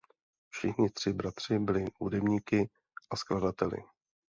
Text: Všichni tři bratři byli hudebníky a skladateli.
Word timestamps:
Všichni 0.49 0.89
tři 0.89 1.13
bratři 1.13 1.59
byli 1.59 1.85
hudebníky 2.01 2.69
a 3.11 3.15
skladateli. 3.15 3.83